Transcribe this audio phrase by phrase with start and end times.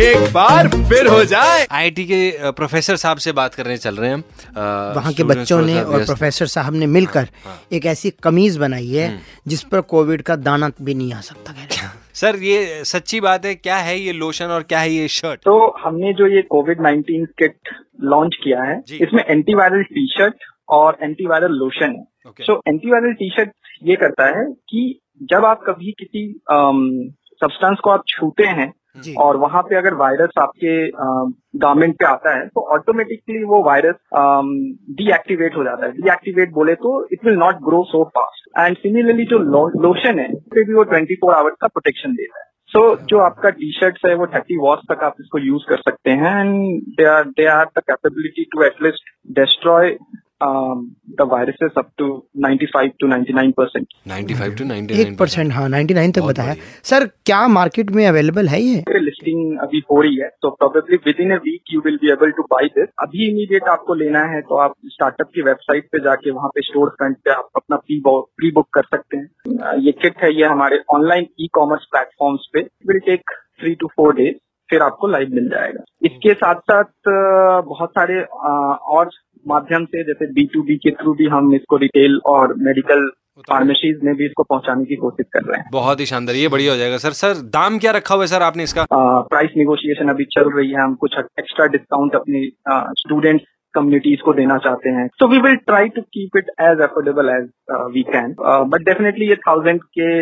[0.00, 4.16] एक बार फिर हो जाए आईआईटी के प्रोफेसर साहब से बात करने चल रहे हैं
[4.16, 4.22] हम
[4.96, 8.88] वहाँ के बच्चों ने और प्रोफेसर साहब ने मिलकर हाँ, हाँ। एक ऐसी कमीज बनाई
[8.88, 9.08] है
[9.48, 13.20] जिस पर कोविड का दाना भी नहीं आ सकता कह रहे हैं। सर ये सच्ची
[13.20, 16.42] बात है क्या है ये लोशन और क्या है ये शर्ट तो हमने जो ये
[16.50, 22.32] कोविड 19 किट लॉन्च किया है। इसमें एंटीवायरल टी शर्ट और एंटीवायरल लोशन है.
[22.40, 23.52] सो एंटीवायरल टी शर्ट
[23.84, 28.72] ये करता है कि जब आप कभी किसी सब्सटेंस को आप छूते हैं
[29.18, 30.74] और वहाँ पे अगर वायरस आपके
[31.58, 33.96] गार्मेंट पे आता है तो ऑटोमेटिकली वो वायरस
[34.96, 39.24] डीएक्टिवेट हो जाता है। डीएक्टिवेट बोले तो it will not grow so fast and similarly
[39.24, 39.38] जो
[39.82, 43.18] लोशन है उससे भी वो 24 फोर आवर्स का प्रोटेक्शन देता है। सो so, जो
[43.18, 46.82] आपका टी शर्ट है वो थर्टी वॉट्स तक आप इसको यूज़ कर सकते हैं। And
[46.96, 49.96] they are they are the capability to at least destroy
[51.20, 52.06] the viruses up to
[52.46, 56.54] 95 to 99 percent 95 to 99 एक परसेंट हाँ 99 तक बहुत बताया।
[56.90, 58.84] सर क्या मार्केट में अवेलेबल है ये?
[59.00, 62.42] लिस्टिंग अभी हो रही है तो probably within a week you will be able to
[62.52, 66.48] buy this अभी इमीडिएट आपको लेना है तो आप स्टार्टअप की वेबसाइट पे जाके वहाँ
[66.54, 70.32] पे स्टोर फ्रंट पे आप अपना प्री प्री बुक कर सकते हैं। ये किट है
[70.34, 74.36] ये हमारे ऑनलाइन ई कॉमर्स प्लेटफॉर्म्स पे will take three to four days
[74.68, 77.08] फिर आपको लाइव मिल जाएगा। इसके साथ साथ
[77.68, 79.10] बहुत सारे और
[79.46, 83.08] माध्यम से जैसे बी टू बी के थ्रू भी हम इसको रिटेल और मेडिकल
[83.48, 86.72] फार्मेसीज में भी इसको पहुँचाने की कोशिश कर रहे हैं। बहुत ही शानदार ये बढ़िया
[86.72, 88.84] हो जाएगा। सर सर दाम क्या रखा हुआ है सर आपने इसका?
[88.92, 92.44] प्राइस निगोशिएशन अभी चल रही है। हम कुछ एक्स्ट्रा डिस्काउंट अपने
[92.98, 93.40] स्टूडेंट
[93.74, 97.48] कम्युनिटीज को देना चाहते हैं। So we will try to keep it as affordable as
[97.94, 100.20] we can but definitely ये थाउज़ेंड के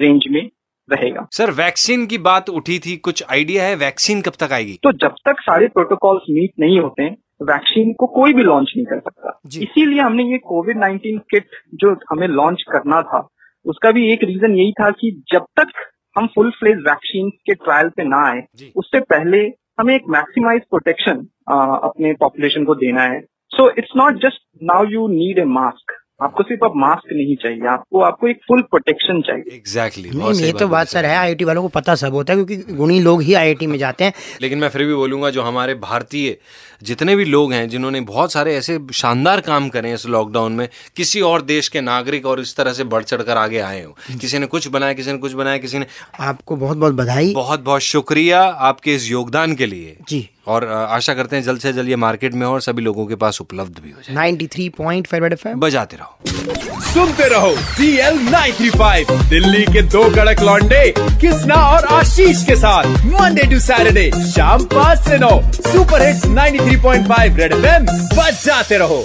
[0.00, 0.42] रेंज में
[0.88, 3.74] रहेगा। सर वैक्सीन की बात उठी थी कुछ आइडिया है?
[3.78, 4.78] वैक्सीन कब तक आएगी?
[4.82, 7.08] तो जब तक सारे प्रोटोकॉल्स मीट नहीं होते
[7.40, 11.94] वैक्सीन को कोई भी लॉन्च नहीं कर सकता। इसीलिए हमने ये कोविड 19 किट जो
[12.10, 13.26] हमें लॉन्च करना था
[13.66, 15.72] उसका भी एक रीजन यही था कि जब तक
[16.16, 19.40] हम फुल फ्लेज वैक्सीन के ट्रायल पे ना आए उससे पहले
[19.80, 23.20] हमें एक मैक्सिमाइज प्रोटेक्शन अपने पॉपुलेशन को देना है।
[23.50, 27.66] So it's not just now you need a mask आपको सिर्फ़ अब मास्क नहीं चाहिए
[27.66, 31.62] आपको आपको एक फुल प्रोटेक्शन चाहिए। एग्जैक्टली नहीं ये तो बात सर। है आईआईटी वालों
[31.62, 34.68] को पता सब होता है क्योंकि गुणी लोग ही आईआईटी में जाते हैं। लेकिन मैं
[34.68, 36.36] फिर भी बोलूँगा जो हमारे भारतीय
[36.82, 40.68] जितने भी लोग हैं जिन्होंने बहुत सारे ऐसे शानदार काम करे हैं इस लॉकडाउन में
[40.96, 43.96] किसी और देश के नागरिक और इस तरह से बढ़ चढ़ कर आगे आए हो।
[44.20, 45.86] किसी ने कुछ बनाया किसी ने कुछ बनाया किसी ने
[46.20, 51.14] आपको बहुत बहुत बधाई। बहुत बहुत शुक्रिया आपके इस योगदान के लिए। जी। और आशा
[51.14, 53.80] करते हैं जल्द से जल्द ये मार्केट में हो और सभी लोगों के पास उपलब्ध
[53.82, 58.18] भी हो जाए। 93.5 रेड फाइव बजाते रहो। सुनते रहो सी एल
[59.30, 64.98] दिल्ली के दो कड़क लॉन्डे कृष्णा और आशीष के साथ। मंडे टू सैटरडे शाम पाँच
[64.98, 67.86] से नौ। सुपर हिट्स 93.5 रेड एफएम
[68.16, 69.04] बजाते रहो।